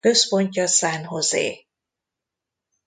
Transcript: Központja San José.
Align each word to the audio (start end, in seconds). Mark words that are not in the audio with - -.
Központja 0.01 0.65
San 0.67 1.05
José. 1.09 1.65